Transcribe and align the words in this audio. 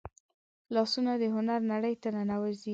لاسونه 0.73 1.11
د 1.21 1.23
هنر 1.35 1.59
نړۍ 1.71 1.95
ته 2.01 2.09
ننوځي 2.15 2.69